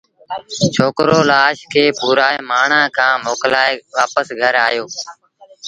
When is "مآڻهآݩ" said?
2.49-2.93